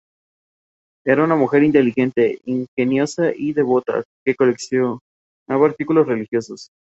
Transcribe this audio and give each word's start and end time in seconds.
Era 1.05 1.23
una 1.25 1.35
mujer 1.35 1.61
inteligente, 1.61 2.39
ingeniosa 2.45 3.33
y 3.35 3.53
devota, 3.53 4.03
que 4.25 4.33
coleccionaba 4.33 4.99
artículos 5.67 6.07
religiosos. 6.07 6.71